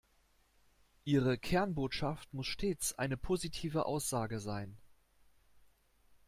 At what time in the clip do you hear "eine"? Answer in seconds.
2.97-3.17